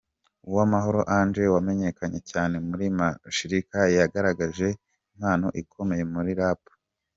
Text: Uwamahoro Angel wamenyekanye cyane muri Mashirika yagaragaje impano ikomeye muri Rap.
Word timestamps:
Uwamahoro 0.49 0.99
Angel 1.19 1.47
wamenyekanye 1.55 2.19
cyane 2.31 2.55
muri 2.67 2.85
Mashirika 2.99 3.79
yagaragaje 3.97 4.67
impano 5.13 5.47
ikomeye 5.61 6.03
muri 6.13 6.31
Rap. 6.39 6.61